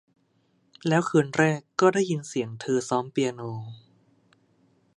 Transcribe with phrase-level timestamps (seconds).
[0.87, 3.41] แล้วคืนแรกก็ได้ยินเสียงเธอซ้อมเปียโน